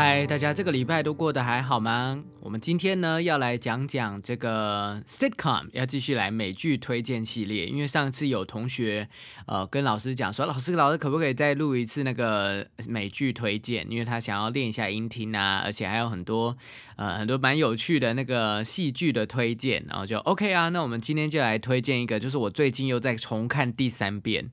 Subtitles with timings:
[0.00, 2.22] 嗨，大家这个礼拜都过得还好吗？
[2.38, 7.66] 我们今天呢要来讲讲这个 sitcom，要继续来美剧推荐系列。
[7.66, 9.08] 因为上次有同学
[9.48, 13.84] 呃跟老师讲说，老师老师可不可以再录一次那个美剧推荐？
[13.90, 16.56] 因为他想要练一下音听啊，而且还有很多
[16.94, 20.68] 呃很多蛮有趣的那个戏剧的推荐，然后就 OK 啊。
[20.68, 24.48] 那我们今天就来推荐一个，就是我最近又在重看第三遍。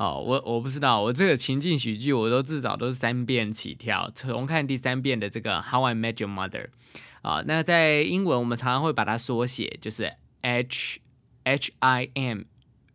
[0.00, 6.48] 哦，我我不知道，我这个情境喜剧我都至少都是三遍起跳，重看第三遍的这个《How I Met Your Mother》
[7.20, 11.00] 啊，那在英文我们常常会把它缩写，就是 H
[11.44, 12.44] H I M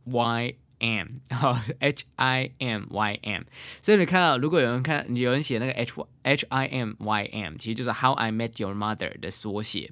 [0.05, 3.43] Y M，好 H I M Y M，
[3.83, 5.93] 所以你看到如果有人看有人写那个 H
[6.23, 9.91] H I M Y M，其实就是 How I Met Your Mother 的缩写。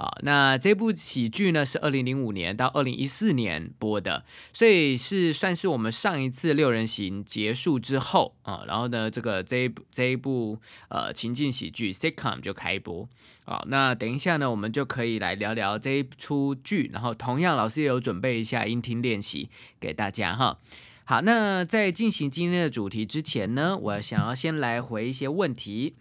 [0.00, 13.06] 啊，那这部喜剧呢是二零零五年到二零一四年播的，所以是算是我们上一次六人行结束之后啊，然后呢，这个这一这一部呃情境喜剧 sitcom 就开播
[13.44, 13.62] 啊。
[13.66, 20.58] 那等一下呢，我们就可以来聊聊这一出剧，然后同样老师也有准备一下音听练习给大家哈。
[21.04, 25.96] 好，那在进行今天的主题之前呢，我想要先来回一些问题。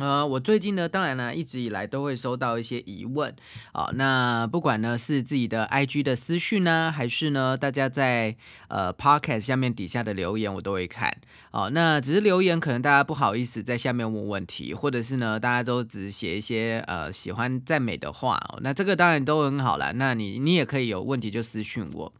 [0.00, 3.32] 呃，我最近呢，当然呢，一直以来都会收到一些疑问
[3.70, 3.90] 啊。
[3.94, 8.34] 那不管呢是自己的 IG 的私讯呢，还是呢大家在
[8.66, 11.16] 呃 Podcast 下面底下的留言，我都会看
[11.52, 11.70] 哦。
[11.70, 18.58] 那只是留言，可能大家不好意思在下面问问题，或者是呢大家都只写一些呃喜欢赞美的话哦。
[18.62, 19.92] 那这个当然都很好啦。
[19.94, 22.12] 那你你也可以有问题就私讯我。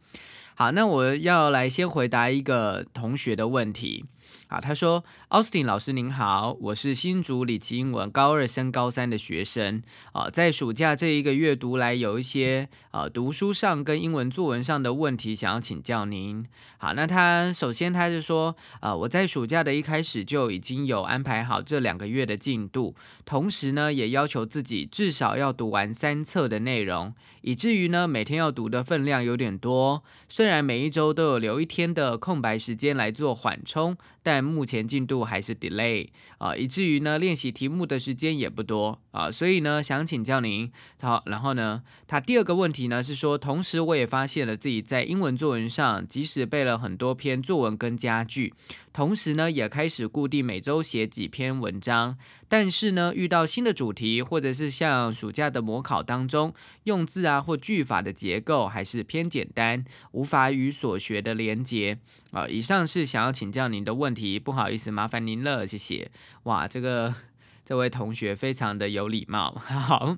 [0.57, 4.05] 好，那我要来先回答一个同学的问题。
[4.47, 5.03] 啊，他说
[5.35, 16.45] ：“Austin 老师您好，我是新竹李奇英文高二升高三的学生啊，在暑假这一个月读来有一些啊读书上跟英文作文上的问题，想要请教您。
[16.77, 30.01] 好，那他首先他是说啊，我在暑假的一开始就已经有安排好这两个月的进度，同时呢也要求自己至少要读完三册的内容，以至于呢每天要读的分量有点多。
[30.29, 40.71] 虽然每一周都有留一天的空白时间来做缓冲。”但目前进度还是 delay 啊，以至于呢练习题目的时间也不多啊，所以呢想请教您，
[41.01, 48.53] 好，然后呢，他第二个问题呢是说，同时我也发现了自己在英文作文上，即使背了很多篇作文跟家具。
[48.93, 56.53] 同时呢，也开始固定每周写几篇文章，但是呢，遇到新的主题，或者是像暑假的模考当中，
[56.85, 59.83] 用字啊或句法的结构还是偏简单，
[60.13, 61.97] 无法与所学的连接
[62.31, 62.47] 啊。
[62.47, 66.09] 以上是想要请教您的问题，不好意思，麻麻烦您了，谢谢。
[66.45, 67.13] 哇，这个
[67.63, 70.17] 这位同学非常的有礼貌， 好，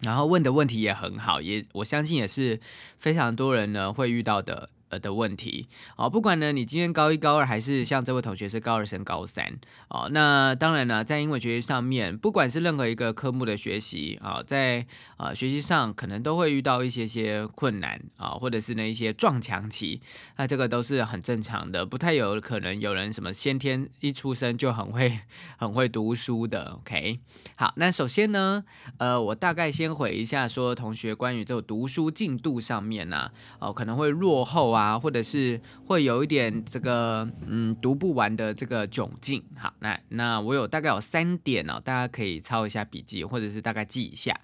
[0.00, 2.58] 然后问的问题也很好，也我相信也是
[2.98, 4.70] 非常多人呢会遇到的。
[4.98, 9.58] 的问题哦，不管呢，你今天高一高二，还是像这位同学是高二升高三
[9.88, 14.86] 哦，那当然呢，在英文学习上面，不管是任何一个科目的学习啊，在
[15.16, 20.00] 啊学习上可能都会遇到一些些困难啊，或者是那一些撞墙期，
[20.36, 25.20] 那这个都是很正常的，不太有可能有人什么先天一出生就很会
[25.56, 26.76] 很会读书的。
[26.80, 27.18] OK，
[27.56, 28.62] 好，那首先呢，
[28.98, 34.66] 呃，我大概先回一下说同学关于这个读书进度上面呢，哦，可能会落后。
[34.66, 39.42] 啊，啊或者是会有一点这个嗯读不完的这个窘境。
[39.56, 44.38] 好，那那我有大概有三点哦，大家可以抄一下笔记，或者是大概记一下。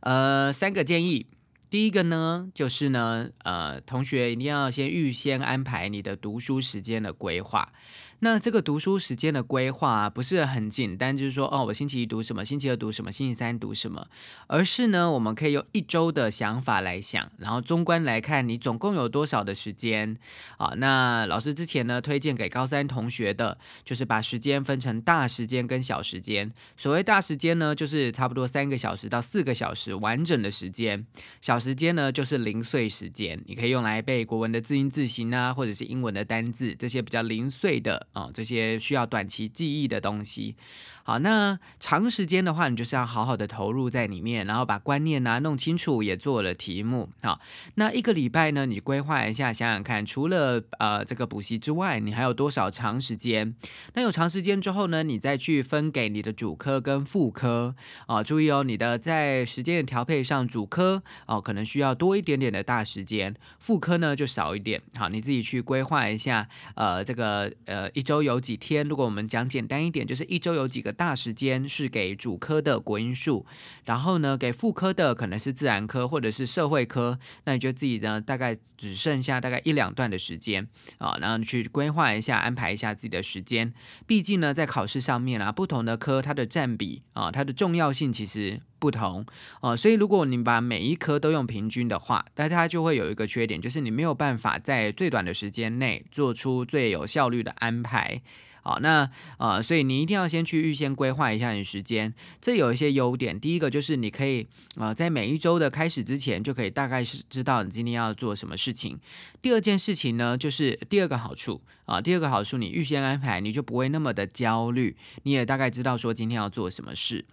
[0.00, 1.26] 呃，三个建议。
[1.68, 7.72] 第一个呢，就是呢，呃，同学一定要先预先安排你的读书时间的规划。
[8.22, 14.06] 那这个读书时间的规划不是很简单，就是说哦，我星期一读什么，星期二读什么，星期三读什么，
[14.46, 20.18] 而是呢，我们可以用一周的想法来想，然后中观来看你总共有多少的时间
[20.58, 20.74] 啊？
[20.76, 26.52] 那老师之前呢推荐给高三同学的，就是把时间分成大时间跟小时间。
[26.76, 31.06] 所谓大时间呢，就是差不多三个小时到四个小时完整的时间；
[31.40, 38.08] 小时间呢，就是零碎时间，你可以用来背国文的字音字形啊，或者是英文的单字这些比较零碎的。
[38.12, 40.56] 啊，这些需要短期记忆的东西。
[41.02, 47.08] 好，那长时间的话，你就是要好好的投入在里面，然后把观念啊弄清楚，也做了题目。
[47.22, 47.40] 好，
[47.74, 53.54] 那一个礼拜呢，你规划一下，想想看，除了呃这个补习之外，你还有多少长时间？
[53.94, 57.74] 那有长时间之后呢，你再去分给你的主科跟副科
[58.06, 58.22] 啊。
[58.22, 64.80] 注意哦，你的在时间的调配上，主科哦，可能需要多一点点的大时间，副科呢就少一点。
[64.94, 68.86] 好，你自己去规划一下，呃，这个呃一周有几天？
[68.86, 73.46] 如果我们讲简单一点，就是一周有几个大时间是给主科的国音数，
[73.84, 83.72] 然后呢给副科的可能是自然科或者是社会科，那你就自己呢大概只剩下大概一两段的时间啊，然后去规划一下，安排一下自己的时间。
[84.06, 88.60] 毕竟呢，在考试上面啊，不同的科它的占比啊，它的重要性其实。
[88.80, 89.26] 不同
[89.60, 98.22] 哦，所以如果你把每一科都用平均的话，那它就会有一个缺点，就是你没有办法在最短的时间内做出最有效率的安排。
[98.62, 102.12] 好，那呃，所以你一定要先去预先规划一下你时间。
[102.40, 104.46] 这有一些优点，第一个就是你可以
[104.76, 108.98] 啊在每一周的开始之前就可以大概是知道你今天要做什么事情。
[109.40, 117.24] 第二件事情呢，就是第二个好处啊，第二个好处你预先安排，你就不会那么的焦虑，你也大概知道说今天要做什么事。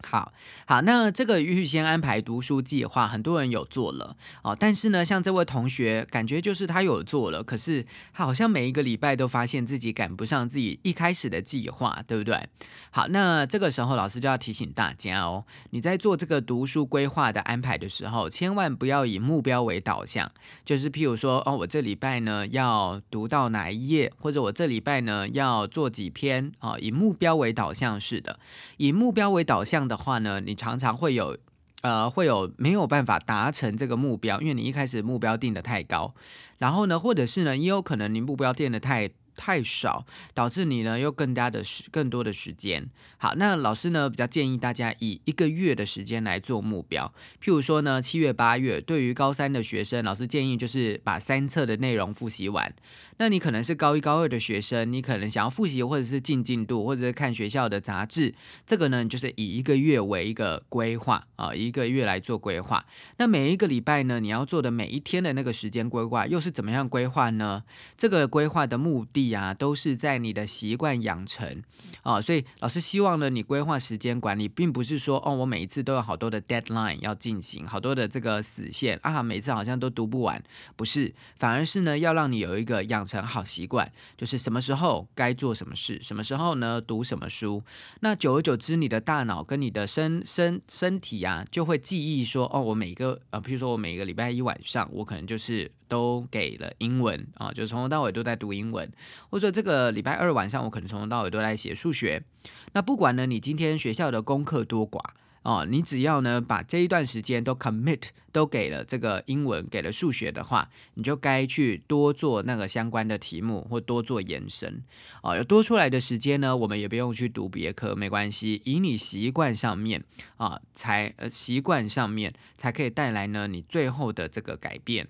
[0.00, 0.32] 好
[0.66, 4.56] 好，那这个预先安排读书计划，很多人有做了哦。
[4.58, 12.48] 但是呢，像这位同学，感觉就是他有做了，可是他好像每一个礼拜都发现自己赶不上自己一开始的计划，对不对？
[12.90, 20.28] 好，那这个时候老师就要提醒大家哦，你在做这个读书规划的安排的时候，千万不要以目标为导向，
[20.64, 28.40] 就是譬如说，哦，我这礼拜呢要读到哪一页，或者我这礼拜呢要做几篇啊，以目标为导向式的，
[28.78, 29.81] 以目标为导向。
[29.82, 31.36] 样的话呢，你常常会有，
[31.82, 36.14] 呃，会有没有办法达成这个目标，因为你一开始目标定的太高，
[36.58, 39.10] 然后呢，或者是呢，也有可能你目标定的太。
[39.36, 42.88] 太少，导致你呢又更加的时更多的时间。
[43.18, 47.12] 好，那老师呢比较建议大家以一个月的时间来做目标。
[47.40, 52.74] 譬如说呢，七月八月，对于高三的学生，老师建议就是把三册的内容复习完。
[53.18, 58.34] 那你可能是高一高二的学生，你可能想要复习或者是进进度，或者是看学校的杂志。
[58.66, 62.84] 这个呢，就是以一个月为一个规划啊，一个月来做规划。
[63.18, 67.62] 那每一个礼拜呢，你要做的每一天的那个时间规划又是怎么样规划呢？
[67.96, 69.21] 这个规划的目的。
[69.30, 71.62] 呀，都是在你的习惯养成
[72.02, 80.42] 啊，所以老师希望呢，你规划时间管理，并不是说哦，我每一次都有好多的 deadline 要进行，好多的这个死线啊，每次好像都读不完，
[80.76, 87.62] 不是，反而是呢，要让你有一个养成好习惯，就是什么时候该做什么事，什么时候呢读什么书，
[88.00, 95.70] 那久而久之，你的大脑跟你的身身身体啊，就会记忆说，哦，我每个呃，比如说我每个礼拜一晚上，我可能就是。
[95.92, 98.90] 都给了英文啊，就从头到尾都在读英文，
[99.28, 102.24] 或者这个礼拜二晚上我可能从头到尾都在写数学。
[102.72, 105.02] 那不管呢，你今天学校的功课多寡
[105.42, 114.82] 哦，你只要呢把这一段时间都 commit 都给了这个英文，给了数学的话，你就该去多做那个相关的题目或多做延伸
[115.22, 115.36] 哦。
[115.36, 120.02] 有多出来的时间呢，我们也不用去读别科，没关系，以你习惯上面
[120.38, 125.08] 啊，才呃习惯上面才可以带来呢你最后的这个改变。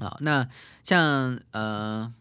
[0.00, 0.48] 好，那
[0.82, 2.12] 像呃。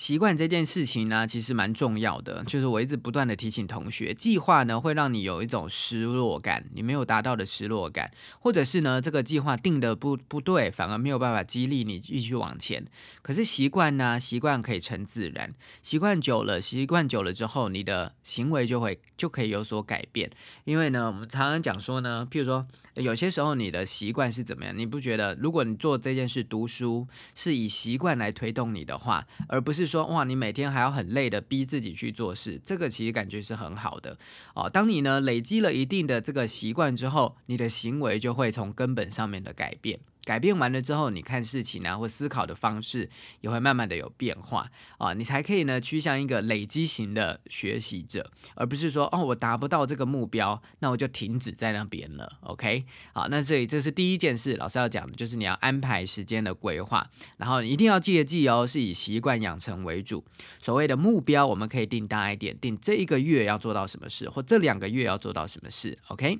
[0.00, 2.42] 习惯这件事情呢，其实蛮重要的。
[2.44, 12.82] 就是我一直不断的提醒同学，计划呢会让你有一种失落感，你没有达到的失落感，或者是呢这个计划定的不不对，反而没有办法激励你继续往前。
[13.20, 15.52] 可是习惯呢，习惯可以成自然，
[15.82, 20.30] 习惯久了，习惯久了之后，你的行为就会就可以有所改变。
[20.64, 29.89] 因为呢，我们常常讲说呢，譬如说有些时候你的习惯是怎么样，你不觉得如果你做这件事，读书是以习惯来推动你的话，而不是。
[29.90, 34.16] 说哇，你每天还要很累的逼自己去做事，这个其实感觉是很好的
[34.54, 34.70] 哦。
[34.70, 39.98] 当你呢累积了一定的这个习惯之后，你的行为就会从根本上面的改变。
[40.30, 43.10] 改变完了之后，你看事情啊或思考的方式
[43.40, 52.38] 也会慢慢的有变化啊，你才可以呢趋向一个累积型的学习者，而不是说哦我达不到这个目标，那我就停止在那边了。
[52.42, 57.04] OK，好，那这里这是第一件事，老师要讲的就是你要安排时间的规划，
[57.38, 60.24] 然后一定要记得记哦，是以习惯养成为主。
[60.62, 65.98] 所谓的目标，我们可以定大一点，定这一个月要做到什么事，或这两个月要做到什么事。
[66.06, 66.38] OK，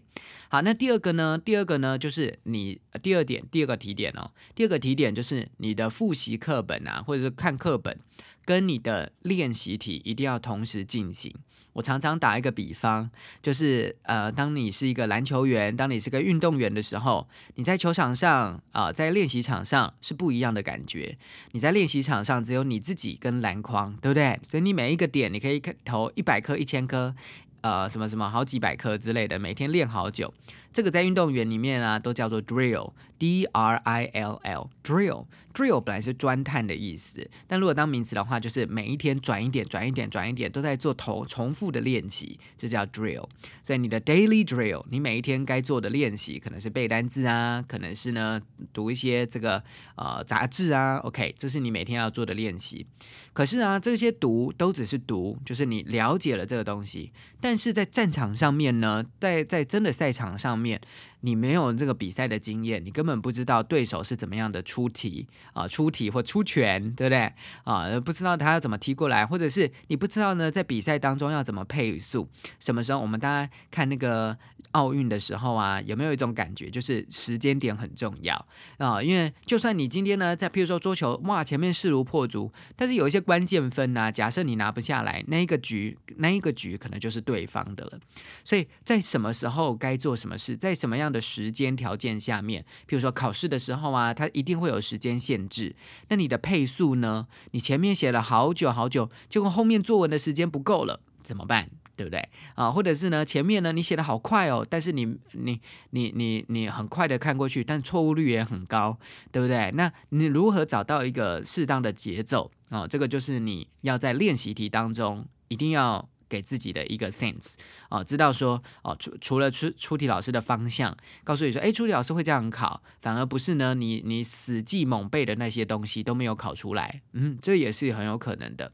[0.49, 1.37] 好，那第二个呢？
[1.37, 3.79] 第二个呢就是你第二点，第二个。
[3.80, 7.99] 提点哦，第二个提点就是你的复习课本啊，或者是看课本，
[8.44, 11.34] 跟你的练习题一定要同时进行。
[11.72, 13.08] 我常常打一个比方，
[13.40, 21.16] 就是呃，当你是一个篮球员，当你是个运动员的时候，你在球场上啊，在练习场上是不一样的感觉。
[21.52, 24.38] 你在练习场上只有你自己跟篮筐，对不对？
[24.42, 27.14] 所以你每一个点你可以投一百颗、一千颗。
[27.62, 30.32] 呃什么什么好几百颗之类的，每天练好久。
[30.72, 43.28] 这个在运动员里面啊，都叫做 drill，d r i l l，drill，drill 本来是钻探的意思，但如果当名词的话，就是每一天转一点，转一点，转一点，都在做头重复的练习，这叫 drill。
[43.64, 48.40] 在你的 daily drill，你每一天该做的练习，可能是背单字啊，可能是呢
[48.72, 49.62] 读一些这个
[49.96, 52.86] 呃杂志啊，OK，这是你每天要做的练习。
[53.32, 60.59] 可是啊，这些读都只是读，就是你了解了这个东西，但是在战场上面呢，在在真的赛场上。
[60.60, 60.80] 面，
[61.20, 67.32] 你没有这个比赛的经验，你根本不知道对手是怎么样的出题啊，出题或出拳，对不对
[67.64, 68.00] 啊？
[68.00, 72.28] 不知道他要怎么踢过来，或者是你不知道呢，在比赛当中要怎么配速？
[72.58, 74.36] 什么时候我们大家看那个
[74.72, 78.46] 奥运的时候啊，有没有一种感觉，就是时间点很重要
[78.78, 79.02] 啊？
[79.02, 87.98] 因为就算你今天呢，在譬如说桌球，哇，前面势如破竹，但是有一些关键分啊，假设你拿不下来，那一个局，那一个局可能就是对方的了。
[88.44, 90.56] 所以在什么时候该做什么事？
[90.56, 95.74] 在什么样的时间条件下面，譬如说考试的时候啊，它一定会有时间限制。
[96.08, 97.26] 那你的配速呢？
[97.50, 101.68] 你前面写了好久好久，结果后面作文的时间不够了，怎么办？
[101.96, 102.70] 对不对啊？
[102.72, 108.98] 或者是呢，前面呢你写的好快哦，但是你你你你你很快的看过去，但错误率也很高，
[109.30, 109.70] 对不对？
[109.72, 112.86] 那你如何找到一个适当的节奏啊？
[112.86, 116.08] 这个就是你要在练习题当中一定要。
[116.30, 117.56] 给自己的一个 sense
[117.88, 128.72] 啊，知道说哦，除除了出出题老师的方向，告诉你说，哎，出题老师会这样考，反而不是呢，你你死记猛背的那些东西都没有考出来，嗯，这也是很有可能的。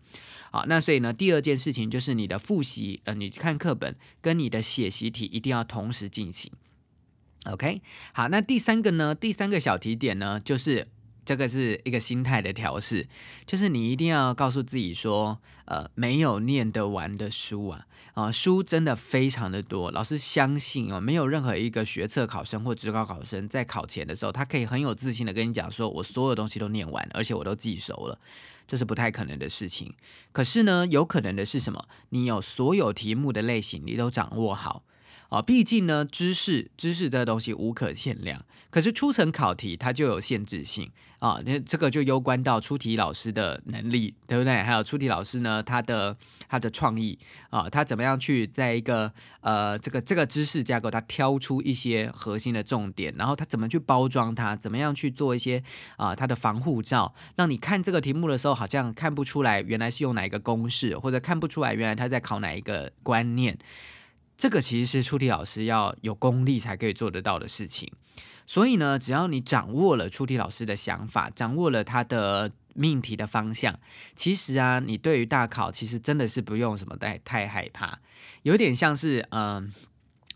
[0.52, 6.52] 好，那所以呢，第二件事情就是你的复习，呃，你看课本跟你的写习题一定要同时进行。
[7.46, 7.80] OK，
[8.12, 10.88] 好，那第三个呢，第三个小提点呢，就是。
[11.26, 13.06] 这个是一个心态的调试，
[13.44, 19.90] 就是你一定要告诉自己说，呃，没有念得完的书啊，啊，书真的非常的多。
[19.90, 28.16] 老师相信哦，没有任何一个学测考生或职高考生在考前的时候，他可以很有自信的跟你讲说，我所有东西都念完，而且我都记熟了，
[28.68, 29.92] 这是不太可能的事情。
[30.30, 31.88] 可是呢，有可能的是什么？
[32.10, 34.84] 你有所有题目的类型，你都掌握好。
[35.28, 44.62] 啊，毕竟呢，知识知识这东西无可限量，可是出层考题它就有限制性啊，那这个就攸关到出题老师的能力，对不对？
[44.62, 46.16] 还有出题老师呢，他的
[46.48, 47.18] 他的创意
[47.50, 55.62] 啊，他怎么样去在一个呃这个这个知识架构，他挑出一些核心的重点，然后他怎么去包装它，怎么样去做一些
[55.96, 63.58] 啊他的防护罩，让你看这个题目的时候，好像看不出来原来是用哪一个公式，或者看不出来原来他在考哪一个观念。
[64.36, 67.90] 这个其实是出题老师要有功力才可以做得到的事情，
[68.46, 73.78] 所以呢，只要你掌握了出题老师的想法，掌握了他的命题的方向，
[74.14, 77.98] 其实啊，你对于大考其实真的是不用什么太太害怕，
[78.42, 79.72] 有点像是嗯。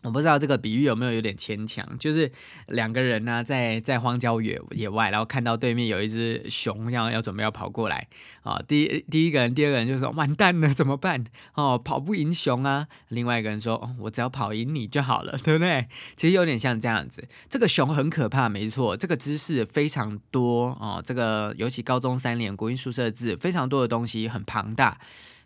[0.03, 2.31] 我不知道这个比喻有没有有点牵强，就是
[2.69, 8.09] 两个人呢在在荒郊野野外，然后看到对面有一只熊要要准备要跑过来
[8.43, 11.23] 啊，第一第一个人、第二个人就说完蛋了怎么办？
[11.55, 12.89] 哦，跑不赢熊啊。
[13.09, 15.87] 另外一个人说，哦，我只要跑赢你就好了，对不对？
[16.17, 24.99] 其实有点像这样子，这个熊很可怕，没错，这个知识非常多哦，这个尤其高中三年国音宿舍字非常多的东西很庞大，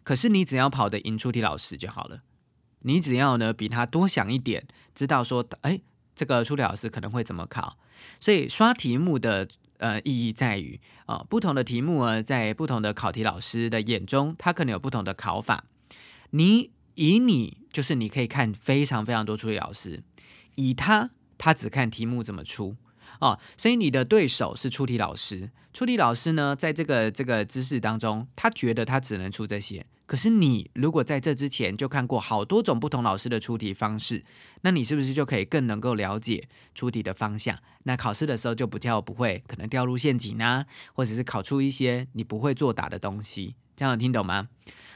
[0.05, 2.21] 可是你只要跑得赢出题老师就好了。
[2.87, 5.81] 你只要呢比他多想一点，知道说，哎，
[6.15, 7.79] 这个出题老师可能会怎么考，
[8.21, 9.49] 所以刷题目的
[9.79, 15.65] 呃意义在于啊，不同的题目呢，在不同的考题老师的眼中，他可能有不同的考法。
[16.31, 20.03] 你以你就是你可以看非常非常多出题老师，
[20.57, 22.77] 以他他只看题目怎么出
[23.21, 29.87] 哦，所以你的对手是出题老师，出题老师呢，在这个这个知识当中，他觉得他只能出这些。
[30.07, 34.23] 可是你如果在这之前就看过好多种不同老师的出题方式，
[34.61, 37.59] 那你是不是就可以更能够了解出题的方向？
[37.85, 44.49] 那考试的时候就不跳不会，可能掉入陷阱啊，或者是考出一些你不会作答的东西，这样听懂吗？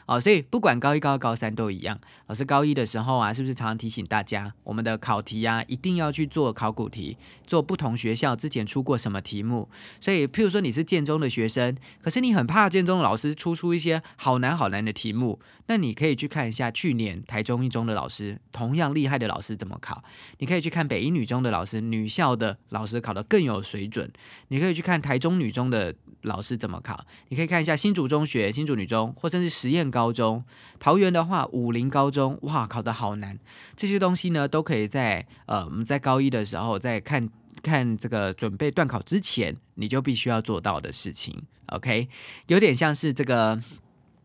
[0.09, 2.01] 哦，所以不管高一、高二、高三都一样。
[2.29, 9.69] 老师高一的时候啊，是不是常常提醒大家，我们的考题啊，一定要去做考古题，做不同学校之前出过什么题目。
[10.01, 20.03] 所以，譬如说你是建中的学生，可是你很怕建中的老师出出一些好难好难的题目，那你可以去看一下去年台中一中的老师，同样厉害的老师怎么考。
[20.39, 24.11] 你可以去看北一女中的老师，女校的老师考得更有水准。
[24.49, 27.07] 你可以去看台中女中的老师怎么考。
[27.29, 30.13] 你可以看一下新竹中学、新竹女中，或者是实验高。
[30.13, 30.43] 中
[30.81, 33.39] 桃园的话，武林高中哇，考得好难。
[33.77, 37.29] 这些东西呢，都可以在呃，我们在高一的时候，在看
[37.63, 41.45] 看这个准备断考之前，你就必须要做到的事情。
[41.67, 42.09] OK，
[42.47, 43.61] 有点像是这个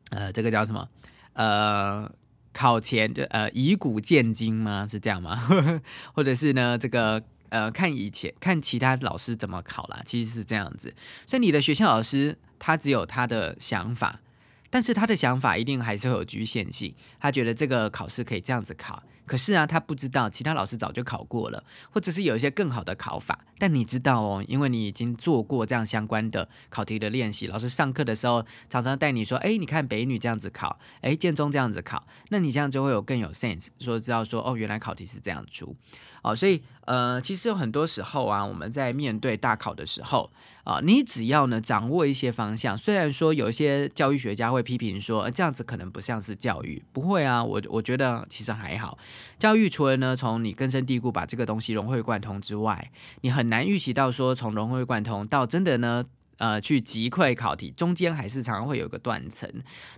[0.10, 0.88] 呃，这个叫什么？
[1.34, 2.10] 呃，
[2.54, 4.88] 考前就呃以古鉴今吗？
[4.88, 5.36] 是这样吗？
[6.16, 7.22] 或者是呢这个
[7.54, 10.02] 呃看以前看其他老师怎么考啦？
[10.04, 10.92] 其实是这样子。
[11.28, 14.20] 所以你的学校老师他只有他的想法，
[14.72, 16.96] 但是他的想法一定还是会有局限性。
[17.20, 19.04] 他觉得这个考试可以这样子考。
[19.26, 23.40] 可是啊，他不知道其他老师早就考过了，或者是有一些更好的考法。
[23.58, 35.74] 但你知道哦，因为你已经做过这样相关的考题的练习，老师上课的时候常常带你说：“哎，你看北女这样子考，哎，建中这样子考。”那你这样就会有更有 sense，说知道说哦，原来考题是这样出。
[36.24, 40.30] 哦，所以呃，其实有很多时候啊，我们在面对大考的时候
[40.64, 48.98] 啊，你只要呢掌握一些方向，虽然说有一些教育学家会批评说这样子可能不像是教育，不会啊，我我觉得其实还好。
[49.38, 56.06] 教育除了呢从你根深蒂固把这个东西融会贯通之外，你很难预习到说从融会贯通到真的呢。
[56.44, 59.50] 呃，去击溃考题，中间还是常常会有一个断层，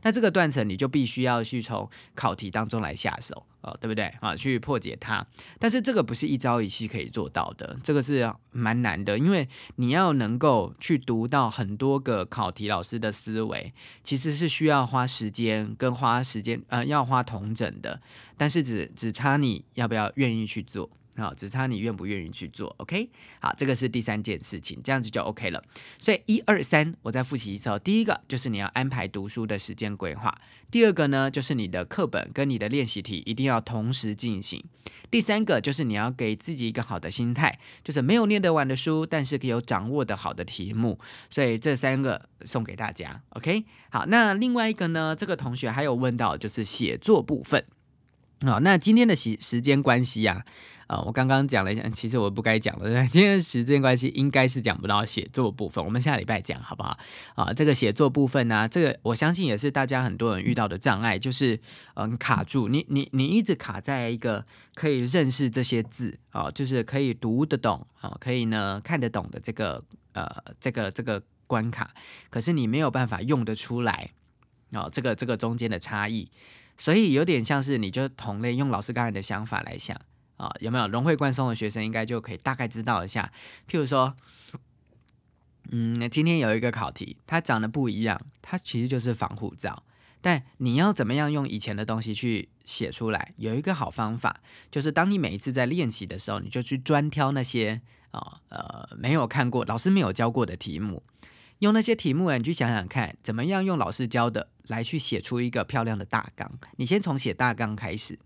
[0.03, 4.35] 那这个断层你就必须要去从考题当中来下手哦，对不对啊？
[4.35, 5.25] 去破解它，
[5.57, 13.73] 但是这个不是一朝一夕可以做到的，这个是蛮难的，因为你要能够去读到很多个考题老师的思维，
[14.03, 17.99] 其实是需要花时间跟花时间，呃，要花同整的，
[18.37, 20.91] 但是只只差你要不要愿意去做。
[21.17, 23.09] 好，只差你愿不愿意去做，OK？
[23.39, 25.63] 好，这个是第三件事情，这样子就 OK 了。
[25.97, 27.79] 所以一二三，我再复习一次哦。
[27.79, 30.37] 第一个就是你要安排读书的时间规划，
[30.69, 34.61] 第二个呢就是你的课本跟你的练习题一定要同时进行，
[35.09, 40.99] 第三个就是你要给自己一个好的心态，就是没有念得完的书，但是可以有掌握的好的题目。
[41.29, 43.63] 所以这三个送给大家，OK？
[43.89, 47.63] 好，那另外一个呢，这个同学还有问到就是写作部分。
[48.41, 50.43] 好，那今天的时时间关系啊。
[50.87, 52.87] 啊，我刚刚讲了一下，其实我不该讲的。
[53.09, 56.95] 今天时间关系，应该是讲不到写作部分，我们下礼拜讲好不好？
[57.33, 61.59] 啊，这个写作部分呢，这个我相信也是大家很多人遇到的障碍，就是
[61.95, 71.89] 嗯卡住，你你你一直卡在一个可以认识这些字啊，就是可以读得懂啊，可以呢看得懂的这个呃这个这个关卡，
[72.29, 74.11] 可是你没有办法用得出来
[74.71, 76.29] 啊，这个这个中间的差异，
[76.77, 79.99] 所以有点像是你就同类用老师刚才的想法来想。
[80.37, 83.31] 啊，有没有融会贯通的学生，应该就可以大概知道一下。
[83.69, 84.13] 譬如说，
[85.71, 89.83] 嗯，今天有一个考题，它长得不一样，它其实就是防护罩。
[90.19, 93.31] 但你要怎么样用以前的东西去写出来？
[93.37, 101.01] 有一个好方法，就是当你每一次在练习的时候，你就去专挑那些啊呃没有看过、老师没有教过的题目，
[101.59, 104.49] 用那些题目啊，你去想想看，怎么样用老师教的。
[104.67, 108.17] 来去写出一个漂亮的大纲，你先从写大纲开始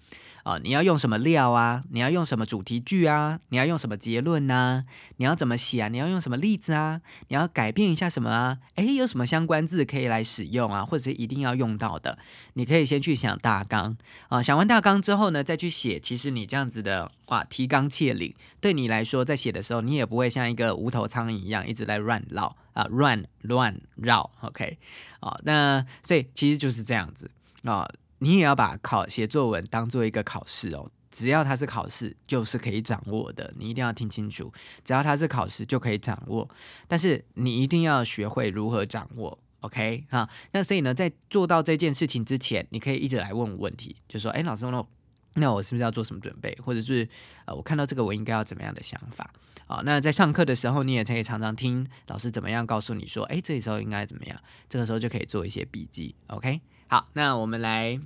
[0.43, 0.57] 啊！
[0.63, 1.83] 你要用什么料啊？
[1.91, 3.39] 你要用什么主题句啊？
[3.49, 4.85] 你要用什么结论呢？
[5.17, 5.87] 你要怎么写啊？
[5.89, 7.01] 你要用什么例子啊？
[7.27, 8.57] 你要改变一下什么啊？
[8.75, 10.85] 诶，有什么相关字可以来使用啊？
[10.85, 12.17] 或者是一定要用到的？
[12.53, 13.97] 你可以先去想大纲
[14.29, 14.41] 啊！
[14.41, 15.99] 想完大纲之后呢，再去写。
[15.99, 22.55] 其实你这样子的话，提纲挈领，对你来说，在写的时候，你也不会像一个无头苍蝇一样一直在乱绕。
[22.73, 24.77] 啊，乱乱绕，OK，
[25.19, 27.29] 啊，那所以其实就是这样子
[27.63, 27.87] 啊，
[28.19, 34.51] 你也要把考写作文当做一个考试哦，只要它是考试，就是可以掌握的，你一定要听清楚，
[34.83, 36.47] 只要它是考试就可以掌握，
[36.87, 44.85] 但是你一定要学会如何掌握，OK，哈，那所以呢，在做到这件事情之前，你可以一直来问我问题，就说，哎，老师，那
[45.35, 47.07] 那我是不是要做什么准备，或者是
[47.45, 49.31] 呃，我看到这个我应该要怎么样的想法？
[49.67, 54.35] 啊，那在上课的时候，你也可以常常听老师怎么样告诉你说，哎，这时候应该怎么样？
[54.67, 56.15] 这个时候就可以做一些笔记。
[56.25, 57.99] OK，好，那我们来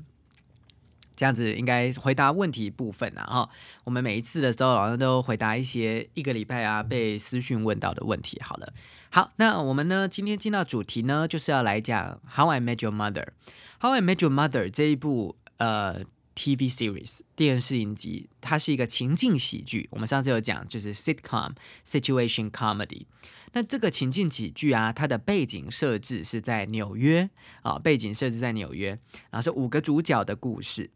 [1.16, 3.24] 这样子，应该回答问题部分啊。
[3.24, 3.50] 哈，
[3.86, 8.38] 我们每一次的时候，老师都回答一些一个礼拜啊被私讯问到的问题。
[8.44, 8.74] 好了，
[9.10, 13.12] 好，那我们呢，今天进到主题呢，就是要来讲《How I Met Your Mother》。
[13.80, 16.04] 《How I Met Your Mother》这一部呃。
[16.36, 19.88] TV series 电视影集，它是一个情境喜剧。
[19.92, 21.54] 我们上次有讲，就是 sitcom
[21.88, 23.06] situation comedy。
[23.54, 27.30] 那这个情境喜剧啊，它的背景设置是在纽约
[27.62, 28.90] 啊，背景设置在纽约，
[29.30, 30.90] 然后是五个主角的故事。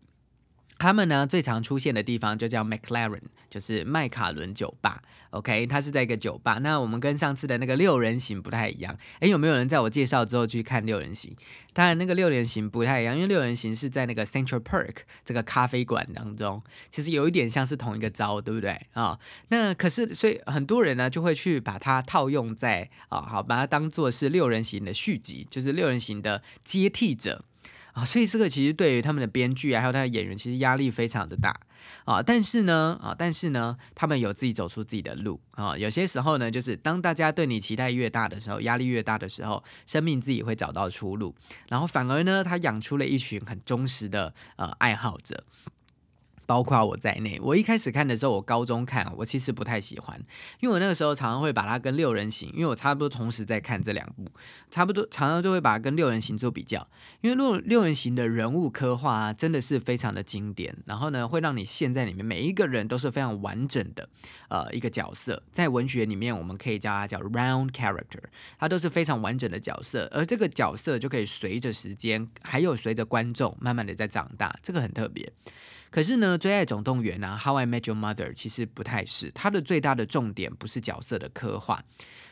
[0.80, 5.02] 他们呢最常出现的地方就叫 McLaren，就是麦卡伦酒吧。
[5.32, 6.60] OK，它是在一个酒吧。
[6.60, 8.98] 那我们跟上次的那个六人行不太一样。
[9.20, 11.36] 诶，有没有人在我介绍之后去看六人行？
[11.74, 19.20] 当然，那个六人行不太一样，因为六人行是在那个 Central Park 这个咖啡馆当中，其实有一点像是同一个招，对不对啊？
[19.50, 27.44] 那可是，所以很多人呢就会去把它套用在啊，好，把它当做是六人行的续集，就是六人行的接替者。
[27.98, 31.60] 啊，所以这个其实对于他们的编剧啊，还有他的演员，其实压力非常的大
[32.06, 32.22] 啊。
[32.22, 35.76] 但是呢，啊，但是呢，他们有自己走出自己的路啊。
[35.76, 41.34] 有些时候呢，就是当大家对你期待越大的时候，压力越大的时候，生命自己会找到出路。
[41.70, 45.44] 然后反而呢，他养出了一群很忠实的呃爱好者。
[46.48, 50.18] 包括我在内，我一开始看的时候，我高中看，我其实不太喜欢，
[50.62, 54.26] 因为我那个时候常常会把它跟六人行，因为我差不多同时在看这两部，
[54.72, 56.88] 差不多常常就会把它跟六人行做比较，
[57.20, 64.08] 因为六六人行的人物刻画啊，真的是非常的经典，然后呢，会让你陷在里面，每一个人都是非常完整的，
[64.48, 68.24] 呃，一个角色，在文学里面我们可以叫它叫 round character，
[68.58, 75.30] 它都是非常完整的角色，而这个角色就可以随着时间，还有随着观众慢慢的在长大，这个很特别。
[75.90, 81.82] 可是呢，《最爱总动员》啊，《How I Met Your Mother》其实不太是它的最大的重点，不是角色的刻画，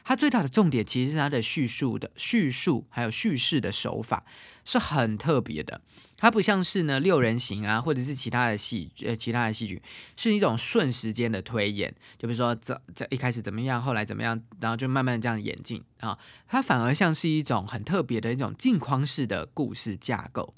[0.04, 4.24] 它最大的重点其实是它的叙述的叙述，还有叙事的手法。
[4.66, 5.80] 是很特别的。
[6.18, 9.82] 它不像是呢六人行啊，或者是其他的戏呃其他的戏剧，
[10.16, 16.18] 是一种顺时间的推演，就比如说这这一开始怎么样，后来怎么样，然后就慢慢这样演进啊。
[16.48, 20.54] 它反而像是一种很特别的一种镜框式的故事架构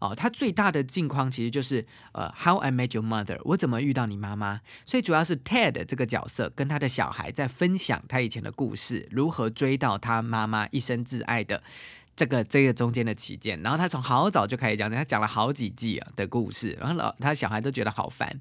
[0.00, 0.14] 哦。
[0.14, 4.62] 它最大的镜框其实就是呃 How I Met Your Mother，我怎么遇到你妈妈。
[4.86, 11.62] 所以主要是 Ted 这个角色跟他的小孩在分享他以前的故事，如何追到他妈妈一生挚爱的。
[12.14, 18.40] 这个这个中间的期间，然后他从好早就开始讲，他讲了好几季啊的故事，然后老他小孩都觉得好烦。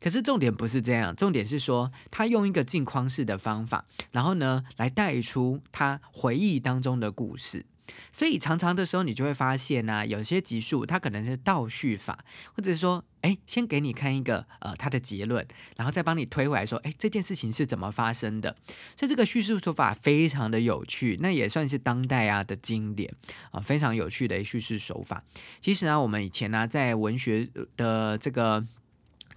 [0.00, 7.64] 可是重点不是这样，重点是说他用一个镜框式的方法，然后呢来带出他回忆当中的故事。
[8.10, 12.18] 所以常常的时候，你就会发现呢，有些集数它可能是倒叙法，
[12.54, 18.56] 或者是说，哎，先给你看一个呃它的结论，然后再帮你推回来说，哎，这件事情是怎么发生的。
[18.96, 23.12] 所以这个叙述手法非常的有趣，那也算是当代啊的经典
[23.50, 25.24] 啊，非常有趣的叙事手法。
[25.60, 28.64] 其实呢，我们以前呢在文学的这个。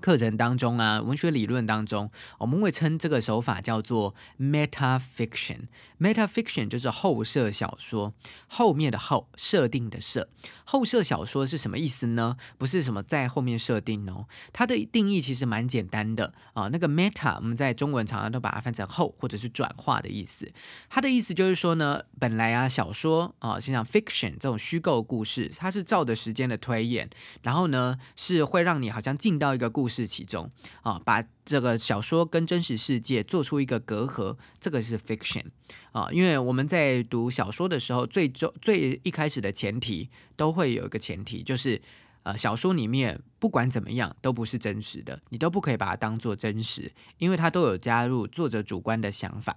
[0.06, 5.62] 课程当中啊，文学理论当中，我们会称这个手法叫做 meta fiction。
[6.00, 8.14] meta fiction 就是后设小说，
[8.48, 10.30] 后面的后设定的设。
[10.64, 12.38] 后设小说是什么意思呢？
[12.60, 16.70] 不是什么在后面设定哦，它的定义其实蛮简单的啊。
[16.72, 20.52] 那个 meta 我们在中文常常都把它翻成后或者是转化的意思。
[20.88, 27.10] 它的意思就是说呢，本来啊小说啊，像 fiction 这种虚构故事，它是照着时间的推演，
[27.42, 29.95] 然后呢是会让你好像进到一个故事。
[29.96, 30.50] 是其中
[30.82, 35.46] 啊，把这个小说跟真实世界做出一个隔阂，这个是 fiction
[35.92, 36.10] 啊。
[36.12, 41.82] 因为我们在读小说的时候，最终最一开始的前提都会有一个前提，就是
[42.24, 49.56] 呃，小说里面不管怎么样都不是真实的，你都不可以把它当做真实，因为它都有加入作者主观的想法。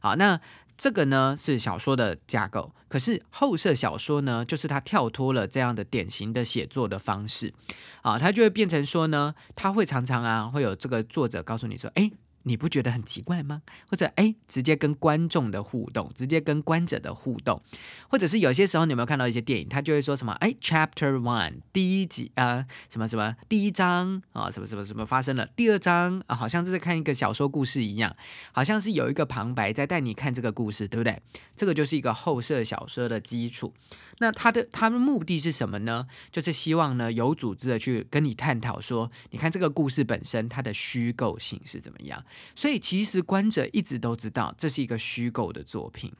[0.00, 0.40] 好，那。
[0.78, 7.52] 这个呢是小说的架构，可是后设小说呢，就是它跳脱了这样的典型的写作的方式，
[8.00, 12.10] 啊，它就会变成说呢，它会常常啊，会有这个作者告诉你说，哎。
[12.48, 13.62] 你不觉得很奇怪吗？
[13.88, 17.60] 或者哎，直接跟观众的互动，直接跟观者的互动，
[18.08, 28.16] 或者是有些时候你有没有看到一些电影，他就会说什么哎，Chapter One 第一集啊，什么什么第一章啊，什么什么什么发生了，第二章啊，好像是在看一个小说故事一样，
[28.52, 31.20] 好像是有一个旁白在带你看这个故事，对不对？
[31.54, 33.74] 这个就是一个后设小说的基础。
[34.20, 36.06] 那他的他的目的是什么呢？
[36.30, 42.24] 就是希望呢有组织的去跟你探讨说，你看这个故事本身它的虚构性是怎么样。
[42.54, 46.12] 所以其实观者一直都知道这是一个虚构的作品。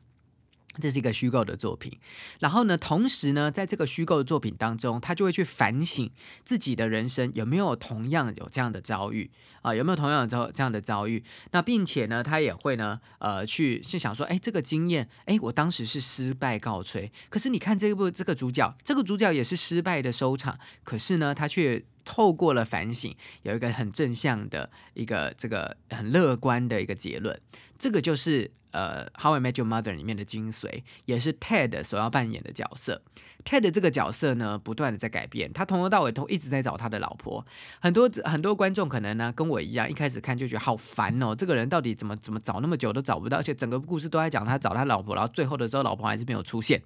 [0.80, 1.92] 这是一个虚构的作品，
[2.40, 6.10] 然后呢，同时呢，在这个虚构的作品当中，他就会去反省
[6.44, 9.30] 自己的人生有没有同样有这样的遭遇
[9.62, 11.22] 啊，有没有同样的遭这样的遭遇？
[11.50, 27.38] 那并且呢，他也会呢，呃，去去想说，哎，这个经验，哎，我当时是失败告吹，可是你看这部这个主角，这个主角也是失败的收场，可是呢，他却透过了反省，有一个很正向的一个这个很乐观的一个结论，
[27.78, 28.50] 这个就是。
[28.70, 33.00] 呃，《How I Met Your Mother》里面的精髓，也是 Ted 所要扮演的角色。
[33.42, 37.44] Ted 这个角色呢，不断的在改变，他从头到尾都一直在找他的老婆。
[37.80, 46.80] 很多很多观众可能呢，跟我一样，一开始看就觉得好烦哦，这个人到底怎么怎么找那么久都找不到，而且整个故事都在讲他找他老婆，然后最后的时候老婆还是没有出现，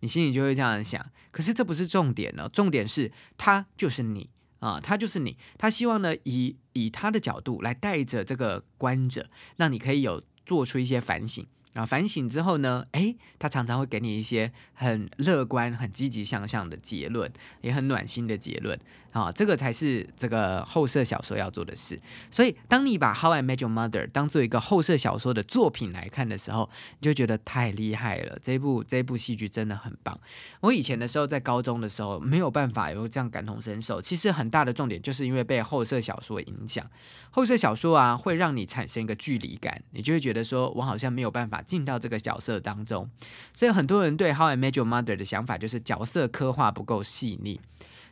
[0.00, 1.00] 你心里就会这样想。
[1.30, 4.28] 可是这不是重点呢，重点是他就是你
[4.60, 5.36] 啊，他就是你。
[5.56, 10.22] 他希望呢，以以他的角度来带着这个观者，让你可以有。
[10.48, 18.80] 做出一些反省啊，反省之后呢，诶，他常常会给你一些很乐观、很积极向上的结论，也很暖心的结论。
[19.24, 22.00] 啊，这个才是这个后设小说要做的事。
[22.30, 28.38] 所以，当你把《How I Met Your Mother》当做一个后设小说的作品来看的时候，你就觉得太厉害了。
[28.42, 30.18] 这部这部戏剧真的很棒。
[30.60, 34.00] 我以前的时候在高中的时候没有办法有这样感同身受。
[34.00, 36.84] 其实很大的重点就是因为被后设小说影响。
[37.30, 43.08] 后设小说啊，会让你产生一个距离感，你就会觉得说我好像没有办法进到这个角色当中。
[43.52, 47.60] 所以很多人对《How I Met Your Mother》的想法就是角色刻画不够细腻。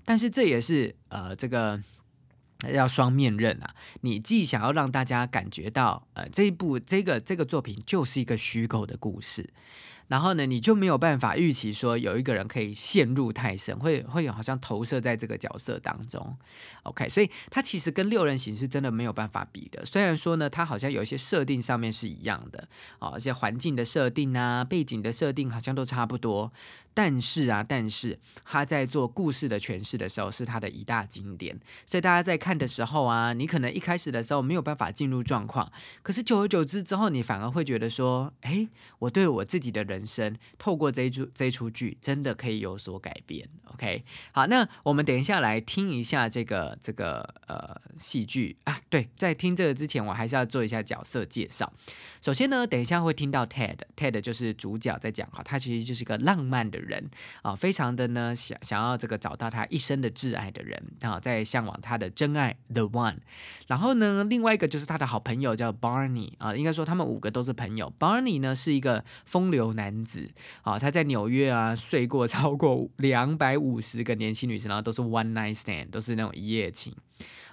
[0.07, 1.83] 但是这也是呃，这个
[2.73, 3.75] 要双面刃啊！
[4.01, 9.51] 你既想要让大家感觉到，呃，这一部这个这个作品就是一个虚构的故事。
[10.09, 16.37] 然后呢，你就没有办法预期说有一个人可以陷入太深，会会有好像投射在这个角色当中。
[16.85, 19.85] OK，所以它其实跟六人行是真的没有办法比的。
[19.85, 22.69] 虽然说呢，它好像有一些设定上面是一样的
[23.01, 26.53] 啊，一些环境的设定啊、背景的设定好像都差不多。
[26.97, 31.55] 但是啊，但是他在做故事的诠释的时候，是他的一大经典。
[31.85, 35.71] 所以大家在看的时候啊，你可能一开始的时候没有办法进入状况，
[36.03, 38.67] 可是久而久之之后，你反而会觉得说，哎，
[38.99, 43.47] 我对我自己的人生，透过这一出这一出剧，真的可以有所改变。
[43.65, 48.81] OK，好，那我们等一下来听一下这个这个呃戏剧啊。
[48.89, 51.71] 对，在听这个之前，我还是要做一下角色介绍。
[52.23, 56.86] 首先呢，等一下会听到 Ted，Ted 就是主角在讲哈，他其实就是一个浪漫的。
[56.86, 57.11] 人人
[57.43, 63.19] 啊，非常的呢想想要这个找到他一生的挚爱的人啊，在向往他的真爱 The One。
[63.67, 67.93] 然后呢，另外一个就是他的好朋友叫 Barney 啊，应该说他们五个都是朋友。
[67.99, 70.31] Barney 呢是一个风流男子
[70.63, 76.95] 啊，他在纽约啊睡过 超过两百五十个年轻女生，然后都是 One Night Stand，都是那种一夜情。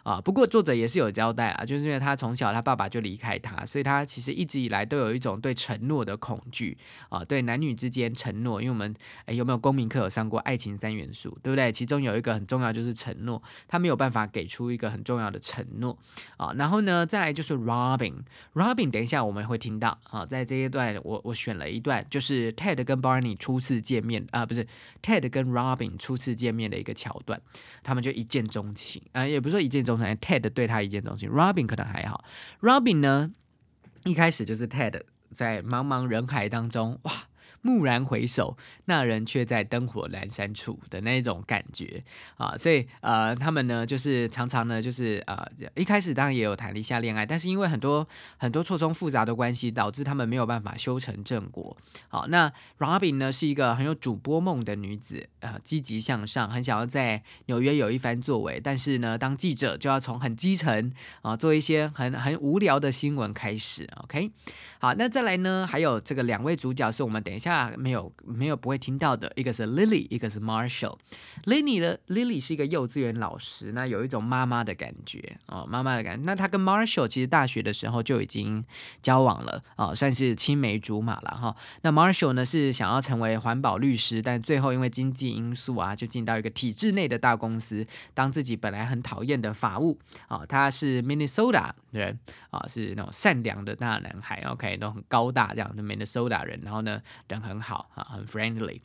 [0.03, 8.61] 啊，不过作者也是有交代啊，就是因为他从小他爸爸就离开他，所以他其实一直以来都有一种对承诺的恐惧啊，对男女之间承诺。
[8.61, 8.93] 因为我们
[9.25, 11.71] 哎有没有公民课有上过爱情三元素，对不对？
[11.71, 15.97] 其中有一个很重要就是承诺，他没有办法给出一个很重要的承诺
[16.35, 16.51] 啊。
[16.57, 24.67] 然后呢，再来就是 Robin，Robin，等一下我们会听到啊，在这一段我我选了一段，就是 Ted 跟 Barney 初次见面啊，不是
[25.01, 27.41] Ted 跟 Robin 初次见面的一个桥段，
[27.81, 29.92] 他们就一见钟情啊，也不是说一见钟。
[29.97, 32.23] Ted 对他一见钟情，Robin 可能还好。
[32.61, 33.31] Robin 呢，
[34.03, 35.01] 一开始就是 Ted
[35.33, 37.11] 在茫茫人海当中，哇！
[37.63, 42.03] 蓦然回首，那人却在灯火阑珊处的那种感觉
[42.37, 45.45] 啊，所以呃，他们呢就是常常呢就是呃，
[45.75, 51.75] 一开始当然也有谈了一下恋爱，但是因为很多很多错综复杂的关系，导致他们没有办法修成正果。
[52.07, 63.89] 好，那 Robin 呢是一个很有主播梦的女子，呃，积极向上，很想要在纽约有一番作为，但是呢，当记者就要从很基层啊做一些很很无聊的新闻开始。
[64.03, 64.31] OK，
[64.83, 67.71] 好，那再来呢，还有这个两位主角是我们等一下。
[67.77, 70.97] 没有没有不会听到的，一个是 Lily，一个是 Marshall。
[71.45, 76.23] Lily 的 Lily 是一个幼稚园老师，那有一种妈妈的感觉哦，妈妈的感觉。
[76.25, 78.61] 那她跟 Marshall 其实大学的时候就已经
[79.01, 81.55] 交往了啊，算是青梅竹马了哈。
[81.83, 90.45] 那 Marshall 呢是想要成为环保律师，但最后因为经济因素啊，就进到一个体制内的大公司，当自己本来很讨厌的法务啊。
[90.45, 92.19] 他是 Minnesota 人
[92.49, 97.43] 啊，是那种善良的大男孩，OK，都很高大这样的 Minnesota 人，然后呢人。
[97.43, 98.79] 很好啊，很 friendly。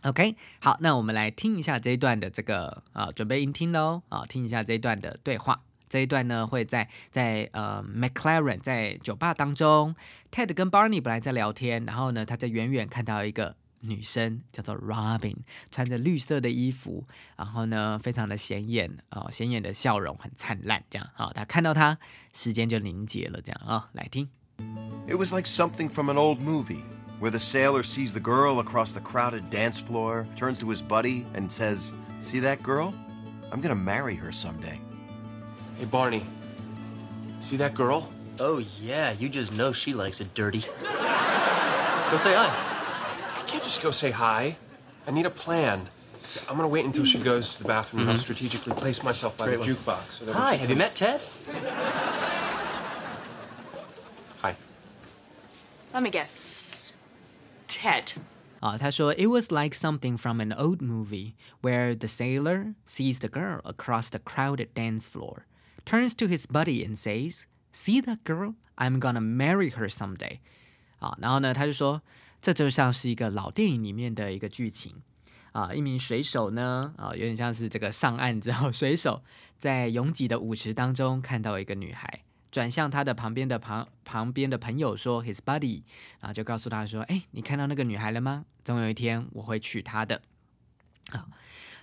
[0.00, 5.60] OK，好，那我们来听一下这一段的这个啊，准备音听喽啊，听一下这一段的对话。
[5.90, 9.94] 这一段呢会在在呃 McLaren 在酒吧当中
[10.30, 15.36] ，Ted 跟 Barney 本来在聊天，然后呢他在远远看到一个女生叫做 Robin，
[15.70, 21.98] 穿着绿色的衣服，然后呢非常的显眼啊，显眼的笑容很灿烂，这样啊，他看到她，
[22.32, 24.30] 时间就凝结了，这样啊，来听。
[25.06, 26.84] It was like something from an old movie.
[27.18, 31.26] where the sailor sees the girl across the crowded dance floor, turns to his buddy,
[31.32, 32.92] and says, See that girl?
[33.50, 34.78] I'm gonna marry her someday.
[35.78, 36.24] Hey, Barney.
[37.40, 38.12] See that girl?
[38.38, 40.60] Oh, yeah, you just know she likes it dirty.
[40.80, 42.52] go say hi.
[43.36, 44.56] I can't just go say hi.
[45.06, 45.82] I need a plan.
[46.48, 48.10] I'm gonna wait until she goes to the bathroom mm -hmm.
[48.10, 48.34] and I'll mm-hmm.
[48.34, 50.02] strategically place myself by Great the jukebox.
[50.18, 51.20] So hi, have you met Ted?
[55.95, 56.93] Let me guess.
[57.67, 58.13] Ted.
[58.59, 64.09] 啊，他说，It was like something from an old movie where the sailor sees the girl across
[64.09, 65.45] the crowded dance floor,
[65.83, 68.53] turns to his buddy and says, "See that girl?
[68.75, 70.39] I'm gonna marry her someday."
[70.99, 72.01] 啊，然后呢，他就说，
[72.39, 75.01] 这就像是一个老电影里面的一个剧情
[75.53, 79.23] 啊，一名水手呢，啊，有点像是这个上岸之后，水手
[79.57, 82.23] 在拥挤的舞池当中看到一个女孩。
[82.55, 85.83] 转向他的旁边的旁旁边的朋友说，his buddy，
[86.19, 88.45] 然后就告诉他说，哎，你看到那个女孩了吗？
[88.63, 90.21] 总有一天我会娶她的。
[91.09, 91.27] 好。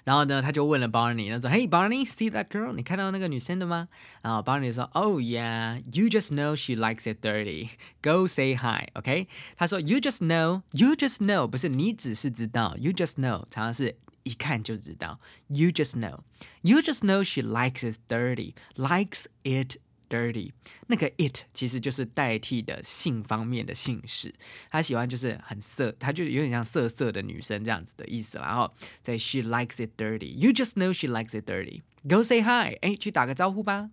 [0.05, 2.73] 然后呢，他就问了 Barney，他说：“Hey Barney，see that girl？
[2.73, 3.89] 你看到那个女生的吗？”
[4.23, 7.69] 然后 Barney 说：“Oh yeah，you just know she likes it dirty.
[8.01, 17.23] Go say hi, OK？” 他说：“You just know，you just know，不是你只是知道，you just know，常常是一看就知道，you just know，you just know
[17.23, 19.77] she likes it dirty，likes it。”
[20.13, 20.53] Dirty，
[20.87, 24.33] 那个 it 其实就是代替的性方面的姓氏，
[24.71, 28.39] 他喜欢就是很色，他就有点像色色的女生这样子的意思。
[28.39, 33.91] 然后在 she likes it dirty，you just know she likes it dirty，go say hi，哎，去打个招呼吧。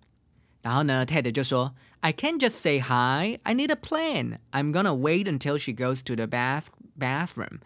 [0.62, 6.16] 然后呢，Ted 就说，I can't just say hi，I need a plan，I'm gonna wait until she goes to
[6.16, 7.60] the bath bathroom。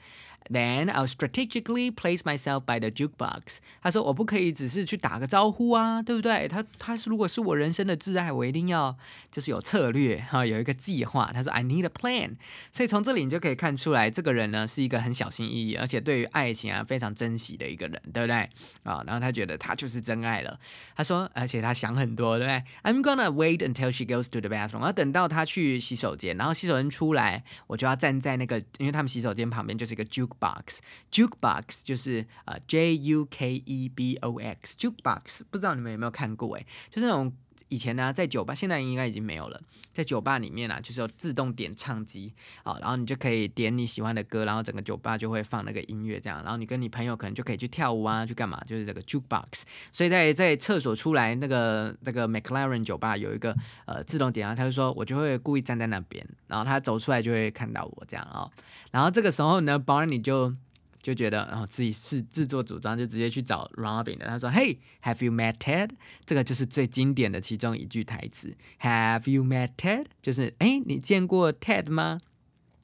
[0.51, 3.59] Then I'll strategically place myself by the jukebox。
[3.81, 6.47] 他说：“我不可以只是去打个招呼啊，对不对？
[6.49, 8.95] 他他是如果是我人生的挚爱，我一定要
[9.33, 12.37] 就是有策略哈，有一个计划。”他说：“I need a plan。”
[12.73, 18.37] 所以从这里你就可以看出来，这个人呢是一个很小心翼翼，而且对于爱情啊非常珍惜的一个人，对不对？
[18.83, 20.61] 啊，然后他觉得他就是真爱了。
[20.95, 24.85] 他说，而且他想很多，对不对？I'm gonna wait until she goes to the bathroom。
[24.85, 30.34] 要等到他去洗手间，然后洗手间出来，我就要站在那个，因为他们洗手间旁边就是一个 juke。
[30.41, 37.33] Box，jukebox 就是呃 J U K E B O X，jukebox 不知道你们有没有看过哎，就是那种
[37.69, 39.61] 以前呢在酒吧，现在应该已经没有了，
[39.93, 49.63] 在酒吧里面啊，就是有自动点唱机啊，然后你就可以点你喜欢的歌，然后整个酒吧就会放那个音乐这样，然后你跟你朋友可能就可以去跳舞啊，去干嘛，就是这个 jukebox。
[49.93, 58.51] 所以在在厕所出来那个那个 McLaren 酒吧有一个呃自动点啊，他就说我就会故意站在那边，然后他走出来就会看到我这样啊。
[58.91, 60.55] 然后这个时候呢，Barney 就
[61.05, 64.27] 就觉得，然后自己是自作主张，就直接去找 Robin 的。
[64.27, 65.91] 他说：“Hey，have you met Ted？”
[66.25, 68.57] 这个就是最经典的其中一句台词。
[68.81, 72.21] “Have you met Ted？” 就是，哎，你见过 Ted 吗？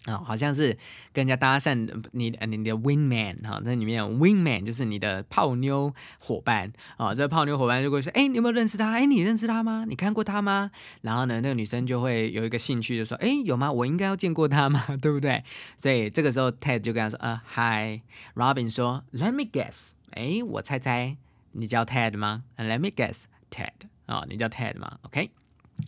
[0.07, 0.73] 啊，好像是
[1.13, 8.93] 跟人家搭讪，你呃你的 wingman 哈，在里面 wingman 就是你的泡妞伙伴啊，这泡妞伙伴就会说，哎，你有没有认识他？
[8.93, 9.85] 哎，你认识他吗？
[9.87, 10.71] 你看过他吗？
[11.03, 13.71] 然后呢，那个女生就会有一个兴趣，就说，哎，有吗？
[13.71, 14.83] 我应该要见过他吗？
[15.03, 15.45] 对不对？
[15.77, 21.19] 所以这个时候 Ted 就跟他说，呃，Hi，Robin 说，Let me guess，哎，我猜猜，
[21.53, 25.31] 你叫 Ted 吗？Let me guess，Ted，啊，你叫 Ted 吗？OK，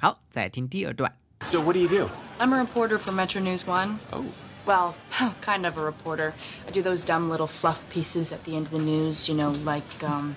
[0.00, 1.21] 好，再听第二段。
[1.44, 2.10] So what do you do?
[2.38, 3.98] I'm a reporter for Metro News One.
[4.12, 4.24] Oh.
[4.64, 4.94] Well,
[5.40, 6.34] kind of a reporter.
[6.66, 9.50] I do those dumb little fluff pieces at the end of the news, you know,
[9.50, 10.36] like, um,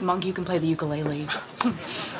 [0.00, 1.26] Monkey who can play the ukulele.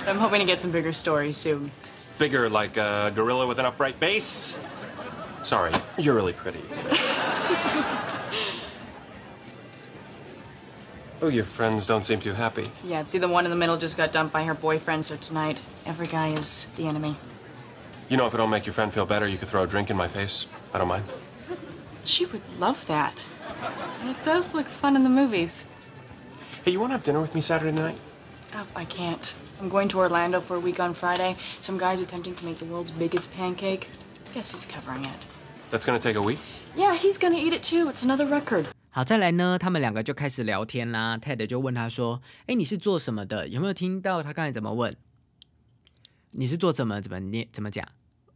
[0.07, 1.71] I'm hoping to get some bigger stories soon.
[2.19, 4.59] Bigger, like a gorilla with an upright bass?
[5.43, 6.63] Sorry, you're really pretty.
[11.23, 12.71] oh, your friends don't seem too happy.
[12.85, 15.63] Yeah, see, the one in the middle just got dumped by her boyfriend, so tonight,
[15.87, 17.17] every guy is the enemy.
[18.10, 19.90] You know, if it don't make your friend feel better, you could throw a drink
[19.90, 20.48] in my face.
[20.74, 21.04] I don't mind.
[22.04, 23.28] She would love that.
[24.02, 25.66] And it does look fun in the movies.
[26.66, 27.96] Hey, you want to have dinner with me Saturday night?
[28.54, 29.34] Oh, I can't.
[29.60, 31.36] I'm going to Orlando for a week on Friday.
[31.60, 33.90] Some guy's attempting to make the world's biggest pancake.
[34.34, 35.26] Guess who's covering it?
[35.72, 36.40] That's gonna take a week?
[36.76, 37.90] Yeah, he's gonna eat it too.
[37.90, 38.66] It's another record.
[38.92, 41.18] 好，再来呢，他们两个就开始聊天啦。
[41.18, 43.48] Ted 就问他说：“哎，你是做什么的？
[43.48, 44.96] 有没有听到他刚才怎么问？
[46.32, 47.02] 你是做什么？
[47.02, 47.48] 怎么念？
[47.52, 47.88] 怎么讲？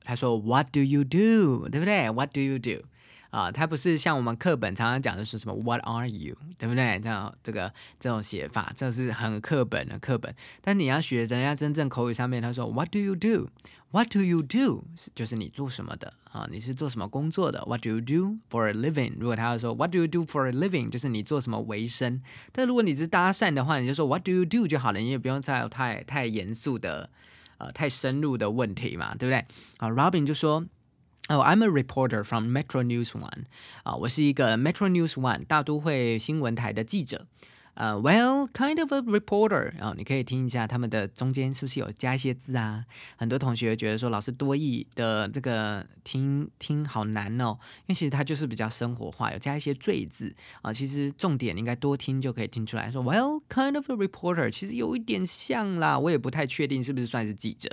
[0.05, 1.69] 他说 What do you do？
[1.69, 2.85] 对不对？What do you do？
[3.31, 6.37] 啊，他不是像我们课本常常讲的是什么 What are you？
[6.59, 7.01] 对不对？
[7.01, 10.35] 这样这个这种写法，这是很课本的课本。
[10.61, 14.85] 但你要学人家真正口语上面，他说 What do you do？What do you do？
[15.15, 16.47] 就是你做什么的啊？
[16.51, 19.15] 你是做什么工作的？What do you do for a living？
[19.19, 20.91] 如果他要说 What do you do for a living？
[20.91, 22.21] 就是你做什么为生。
[22.53, 27.09] 但如果你是搭讪的话，你就说 What do you do 就好了，你也不用再太太严肃的。
[27.63, 29.39] 呃太深入的问题嘛，对不对？
[29.79, 30.65] 啊，Robin 就说，
[31.29, 33.45] 哦，I'm a reporter from Metro News One，
[33.85, 37.27] 啊，我是一个 Metro News One 大都会新闻台的记者。
[37.75, 42.85] 呃，Well, kind of a reporter 啊，你可以听一下他们的中间是不是有加一些字啊？
[43.17, 50.71] 很多同学觉得说老师多义的这个听听好难哦，因为其实它就是比较生活化，有加一些赘字啊。
[50.71, 52.91] 其实重点应该多听就可以听出来。
[52.91, 57.71] 说 Well, kind of a reporter，其实有一点像啦，我也不太确定是不是算是记者。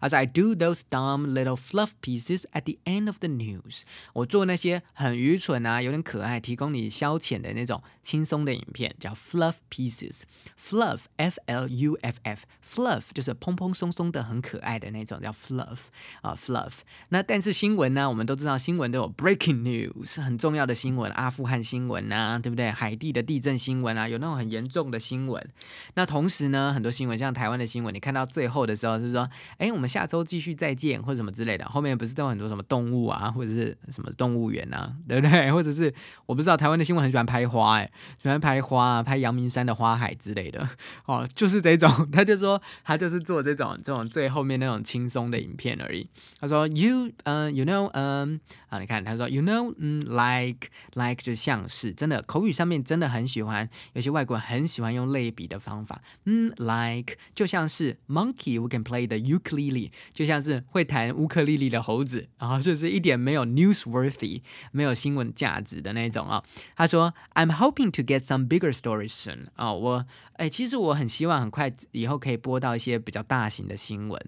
[0.00, 3.82] As I do those dumb little fluff pieces at the end of the news，
[4.14, 9.14] 我做那些很愚蠢啊，有点可爱，提供你消遣的那种轻松的影片，叫。
[9.34, 15.78] Fluff pieces，fluff，f l u f f，fluff 就是蓬蓬松松的很可爱的那种叫 fluff
[16.22, 16.78] 啊 fluff。
[17.08, 22.70] 那但是新闻呢，我们都知道新闻都有 breaking news 很重要的新闻，阿富汗新闻啊，对不对？
[22.70, 25.44] 海地的地震新闻啊，有那种很严重的新闻。
[25.94, 35.50] 那同时呢，很多新闻像台湾的新闻，你看到最后的时候是说，哎，我们下周继续再见或者什么之类的，后面不是都有很多什么动物啊，或者是什么动物园啊，对不对？
[35.52, 35.92] 或者是
[36.26, 40.68] 我不知道台湾的新闻很喜欢拍花，哎，喜欢拍花啊，拍阳明山的花海之类的，
[41.06, 46.06] 哦，就是这种，他就说他就是做这种这种最后面那种轻松的影片而已。
[46.38, 66.42] 他说，you，嗯，you know，嗯，啊，你看他说，you know，嗯，like，like 就像是真的口语上面真的很喜欢，有些外国人很喜欢用类比的方法，嗯，like 就像是 monkey，we can play the ukulele，就像是会弹乌克丽丽的猴子，然后就是一点没有 newsworthy，没有新闻价值的那种啊。
[66.76, 69.13] 他说，I'm hoping to get some bigger stories
[69.54, 70.04] 啊，我
[70.34, 74.20] 哎，其实我很希望很快以后可以播到一些比较大型的新闻。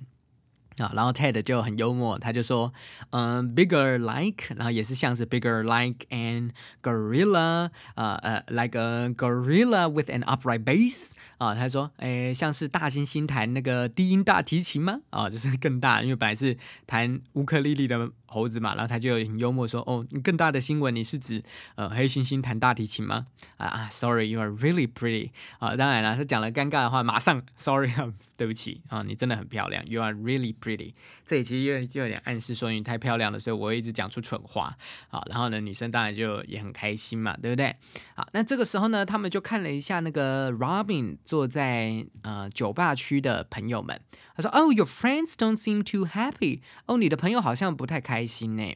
[0.78, 2.70] 啊，然后 Ted 就很幽默，他就说，
[3.08, 6.50] 嗯，bigger like，然后也是像是 bigger like an
[6.82, 15.00] gorilla，呃呃，like a gorilla with an upright bass，啊，他说，诶，像是大猩猩弹那个低音大提琴吗？
[15.08, 16.54] 啊，就是更大，因为本来是
[16.86, 21.42] 弹乌克丽丽的猴子嘛，然后他就很幽默说，哦，你更大的新闻你是指
[21.76, 23.26] 呃黑猩猩弹大提琴吗？
[23.56, 27.90] 啊啊，sorry，you are really pretty，啊，当然了，他讲了尴尬的话，马上 sorry，
[28.36, 30.56] 对不起啊，你真的很漂亮，you are really。
[30.58, 30.94] pretty，
[31.26, 34.74] 这里其实又就有点暗示说你太漂亮了，所以我一直讲出蠢话。
[35.10, 37.76] 啊，然后呢，女生当然就也很开心嘛，对不对？
[38.14, 44.00] 好，那这个时候呢，他们就看了一下那个 Robin 坐在呃酒吧区的朋友们，
[44.34, 48.75] 他说：“Oh, your friends don't seem too happy。”哦，你的朋友好像不太开心呢。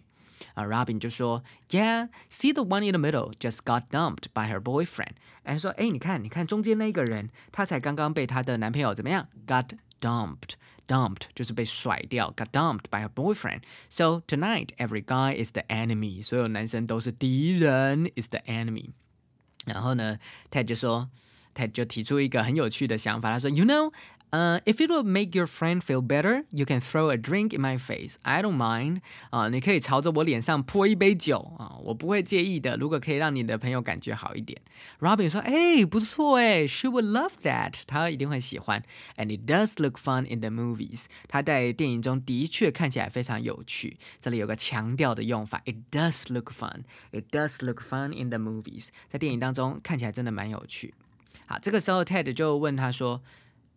[0.55, 9.27] 啊，Robin 就说：“Yeah, see the one in the middle just got dumped by her boyfriend。”哎，说：“哎，你看，你看中间那个人，她才刚刚被她的男朋友怎么样？
[9.45, 10.55] Got dumped。”
[10.87, 13.61] dumped 就是被甩掉，got dumped by her boyfriend.
[13.89, 16.21] So tonight, every guy is the enemy.
[16.21, 18.91] 所有男生都是敌人，is the enemy.
[19.65, 20.19] 然后呢，
[20.51, 21.09] Ted 就说，
[21.55, 23.91] Ted 就提出一个很有趣的想法，他说，You know,
[24.31, 27.77] 呃，If it will make your friend feel better, you can throw a drink in my
[27.77, 28.15] face.
[28.23, 28.99] I don't mind.
[29.29, 32.75] 啊，你可以朝着我脸上泼一杯酒啊，我不会介意的。
[32.75, 34.59] 如果可以让你的朋友感觉好一点，
[34.99, 37.75] Robin 说，哎，不错哎，She would love that.
[37.87, 38.83] 她一定会喜欢。
[39.15, 41.05] And it does look fun in the movies.
[41.29, 43.97] 他在电影中的确看起来非常有趣。
[44.19, 46.81] 这里有个强调的用法，It does look fun.
[47.11, 48.89] It does look fun in the movies.
[49.09, 50.93] 在电影当中看起来真的蛮有趣。
[51.45, 53.21] 好，这个时候 Ted 就问他说。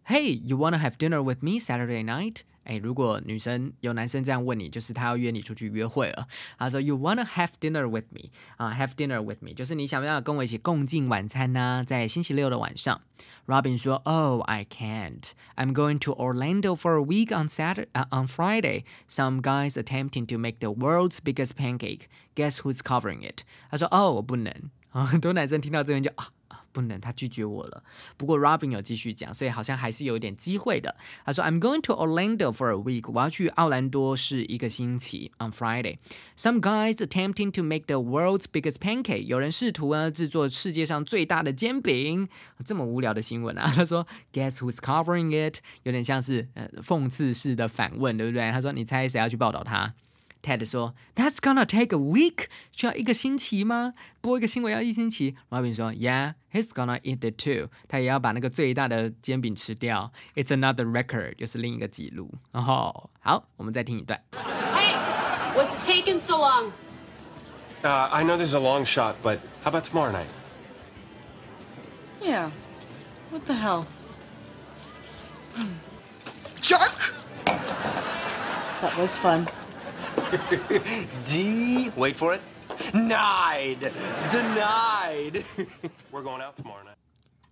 [0.04, 2.38] Hey, you wanna have dinner with me Saturday night？
[2.64, 6.26] 哎，如果女生有男生这样问你，就是他要约你出去约会了。
[6.58, 8.30] 他说，You wanna have dinner with me？
[8.56, 11.84] 啊，have dinner with me，就是你想不想跟我一起共进晚餐呢？
[11.86, 13.00] 在星期六的晚上。
[13.46, 15.30] Robin 说，Oh, I can't.
[15.56, 18.84] I'm going to Orlando for a week on Saturday, uh, on Friday.
[19.06, 22.08] Some guys attempting to make the world's biggest pancake.
[22.34, 23.44] Guess who's covering it？
[23.70, 24.52] 他说，哦，我不能。
[24.90, 26.28] 啊，很多男生听到这边就啊。
[26.73, 27.83] 不能，他拒绝我了。
[28.17, 30.93] 不过 Robin 有继续讲，所以好像还是有点机会的。
[31.23, 35.31] 他说：“I'm going to Orlando for a week，我要去奥兰多是一个星期。
[35.37, 35.97] On Friday,
[36.35, 42.27] some guys attempting to make the world's biggest pancake，有人试图呢制作世界上最大的煎饼。
[42.65, 43.71] 这么无聊的新闻啊！
[43.75, 45.59] 他说：Guess who's covering it？
[45.83, 48.51] 有点像是呃讽刺式的反问，对不对？
[48.51, 49.93] 他说：你猜谁要去报道他？”
[50.42, 53.94] Ted 说：“That's gonna take a week，需要一个星期吗？
[54.20, 60.12] 播一个新闻要一星期。” Robin 说：“Yeah，he's gonna eat it too，他也要把那个最大的煎饼吃掉。
[60.34, 64.22] It's another record，就是另一个记录。”然后，好，我们再听一段。
[64.32, 66.70] Hey，what's taking so long?
[67.82, 70.28] Uh, I know there's a long shot, but how about tomorrow night?
[72.22, 72.50] Yeah.
[73.30, 73.86] What the hell?
[76.62, 77.12] Jerk!
[78.80, 79.46] That was fun.
[81.24, 82.40] D, wait for it.
[82.92, 83.92] Denied,
[84.30, 85.42] denied.
[86.12, 86.94] We're going out tomorrow night.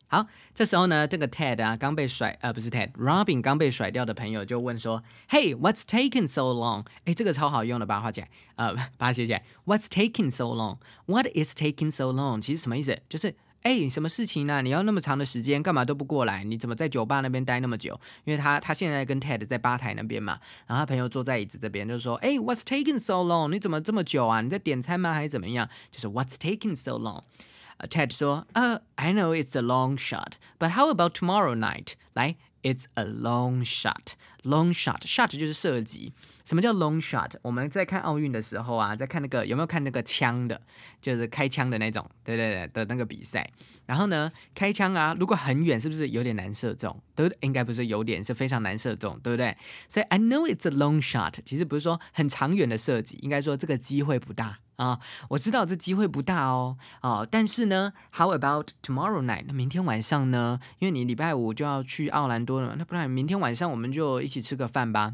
[0.09, 0.25] 好，
[0.55, 9.43] 这时候呢，这个 Ted 啊，刚被甩，呃，不是 Ted，Robin 刚被甩掉的朋友就问说：“Hey, what's taking so long？” 哎，这个超好用的，把它画起来，呃，把它写起来。
[9.65, 10.79] What's taking so long?
[11.07, 12.41] What is taking so long？
[12.41, 12.97] 其实什么意思？
[13.09, 14.62] 就是 哎，什么事情呢？
[14.62, 16.44] 你要那么长的时间，干嘛都不过来？
[16.44, 18.00] 你怎么在酒吧那边待那么久？
[18.24, 23.50] 因为他他现在跟 Ted 在吧台那边嘛，然后他朋友坐在椅子这边，就说：“哎，What's taking so long？
[23.50, 24.42] 你怎么这么久啊？
[24.42, 25.14] 你在点餐吗？
[25.14, 31.94] 还是怎么样？”就是 What's taking so long？”Ted 说：“呃，I know it's a long shot, but how about tomorrow night？”
[32.14, 34.14] 来 It's a long shot.
[34.44, 36.14] Long shot, shot 就是射击。
[36.44, 37.34] 什么叫 long shot？
[37.44, 40.60] 我们在看奥运的时候啊，在看那个有没有看那个枪的，
[41.00, 43.48] 就是开枪的那种，对对对的那个比赛。
[43.86, 47.00] 然后呢，开枪啊，如果很远，是不是有点难射中？
[47.16, 47.38] 对不对？
[47.42, 49.56] 应该不是有点，是非常难射中，对不对？
[49.88, 54.60] 所以 I know it's a long shot，其实不是说很长远的射击，应该说这个机会不大。
[54.82, 59.44] 啊，我知道这机会不大哦，哦，但是呢，How about tomorrow night？
[59.46, 60.60] 那明天晚上呢？
[60.80, 65.14] 因为你礼拜五就要去奥兰多了，那不然明天晚上我们就一起吃个饭吧。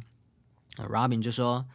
[0.77, 1.65] Robin 就说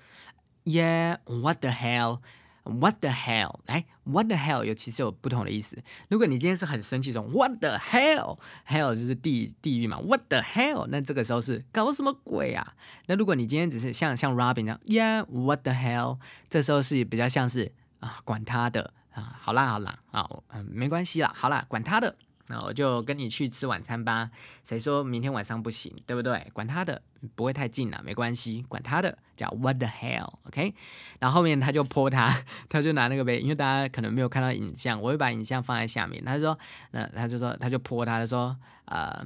[0.64, 3.58] ，Yeah，what the hell？What the hell？
[3.66, 4.64] 来，What the hell？
[4.64, 5.82] 有其实有不同的意思。
[6.08, 9.98] 如果你今天是很生气，说 What the hell？Hell 就是地地狱嘛。
[9.98, 10.86] What the hell？
[10.88, 12.72] 那这个时候是搞什么鬼啊？
[13.06, 16.18] 那如果你今天只是像像 Robin 这样，Yeah，what the hell？
[16.48, 17.72] 这时候是比较像是。
[18.02, 22.14] 啊，管他的啊，好啦好啦，啊，嗯，没关系啦，好啦，管他的，
[22.48, 24.28] 那我就跟你去吃晚餐吧。
[24.64, 26.50] 谁说明天晚上不行，对不对？
[26.52, 27.00] 管他的，
[27.36, 30.74] 不会太近了，没关系，管他的，叫 What the hell，OK？
[31.20, 36.24] 然后后面他就泼他，他就拿那个杯，因为大家可能没有看到影像，我会把影像放在下面。
[36.24, 36.58] 他说，
[36.90, 39.24] 那他就说，他就泼他，他说，呃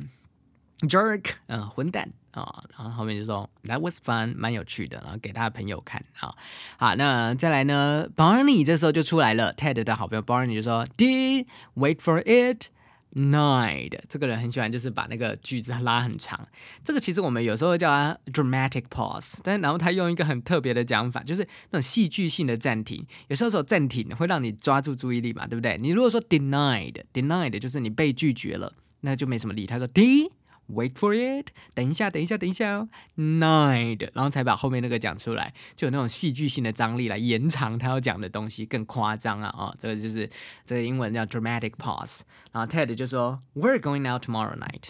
[0.81, 2.11] ，jerk，嗯，混蛋。
[2.33, 6.35] 啊，然后后面就说 That was fun，蛮有趣的，然后给他的朋友看啊。
[6.77, 11.47] 好，那再来呢，Barney 这时候就出来了，Ted 的好朋友 Barney 就说 Did
[11.77, 12.66] wait for it
[13.14, 13.99] night。
[14.11, 16.47] 这个人很喜欢，就是把那个句子拉很长。
[16.85, 23.03] 这个其实我们有时候叫他 dramatic pause，但然后他用一个很特别的讲法，就是那种戏剧性的暂停。
[23.29, 25.79] 有时候说暂停会让你抓住注意力嘛，对不对？
[25.79, 28.70] 你如果说 denied，denied 就是你被拒绝了，
[29.01, 29.64] 那就没什么力。
[29.64, 30.31] 他说 D。
[30.69, 32.89] Wait for it，等一下，等一下，等一下哦。
[33.17, 39.55] Nine，然后才把后面那个讲出来，就有那种戏剧性的张力来延长他要讲的东西，更夸张啊！
[39.57, 40.29] 哦，这个就是
[40.64, 42.23] 这个英文叫 dramatic pause。
[42.51, 44.89] 然后 Ted 就说，We're going out tomorrow night。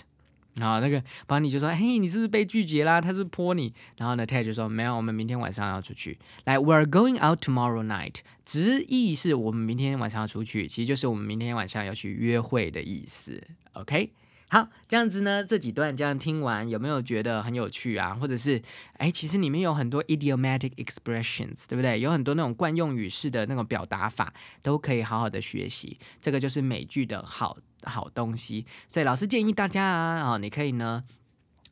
[0.58, 2.98] 然后那个 Bonnie 就说，嘿，你是不是被拒绝啦？
[2.98, 3.74] 他是泼你。
[3.98, 6.18] 然后呢，Ted 就说，没有，我们明天晚上要出去。
[6.44, 13.46] 来，We're going out tomorrow night，直译是我们明天晚上要出去，其实就是我们明天晚上要去约会的意思。
[13.74, 14.12] OK。
[14.48, 18.14] 好，这样子呢，这几段这样听完，有没有觉得很有趣啊？
[18.14, 18.62] 或者是，
[18.98, 21.98] 哎，其实里面有很多 idiomatic expressions，对不对？
[21.98, 24.32] 有很多那种惯用语式的那种表达法，
[24.62, 25.98] 都可以好好的学习。
[26.20, 28.64] 这个就是美剧的好好东西。
[28.88, 31.02] 所以老师建议大家啊，啊，你可以呢。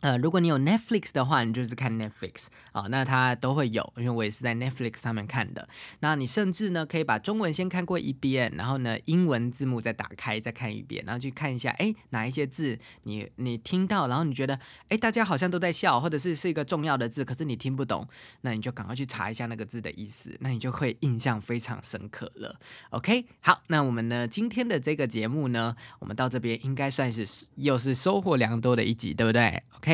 [0.04, 5.66] 呃，如果你有 Netflix 的话，你就是看 Netflix 啊，那它都会有，因为我也是在 Netflix 上面看的。
[6.00, 18.06] 那你甚至呢，可以把中文先看过一遍，然后呢，英文字幕再打开再看一遍，然后去看一下，哎，哪一些字你你听到，然后你觉得，哎，大家好像都在笑，或者是是一个重要的字，可是你听不懂，
[18.42, 22.60] 那你就赶快去查一下那个字的意思，那你就会印象非常深刻了。
[22.90, 29.93] OK，好，那我们呢今天的这个节目呢，我们到这边应该算是又是收获良多的一集，对不对？OK。